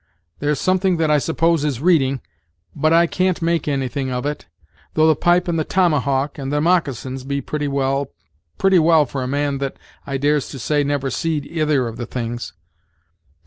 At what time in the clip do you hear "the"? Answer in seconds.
5.07-5.15, 5.59-5.63, 6.51-6.59, 11.97-12.07